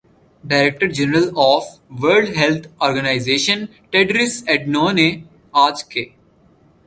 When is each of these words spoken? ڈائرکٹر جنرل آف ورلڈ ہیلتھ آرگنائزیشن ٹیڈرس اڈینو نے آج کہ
ڈائرکٹر 0.43 0.87
جنرل 0.89 1.27
آف 1.41 1.65
ورلڈ 2.01 2.29
ہیلتھ 2.37 2.67
آرگنائزیشن 2.79 3.65
ٹیڈرس 3.91 4.41
اڈینو 4.47 4.89
نے 4.91 5.09
آج 5.63 5.83
کہ 5.85 6.05